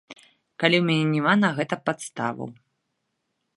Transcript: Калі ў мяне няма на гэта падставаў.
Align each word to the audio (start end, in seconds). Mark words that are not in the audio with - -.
Калі 0.63 0.75
ў 0.79 0.85
мяне 0.87 1.03
няма 1.15 1.33
на 1.43 1.49
гэта 1.59 1.75
падставаў. 1.89 2.49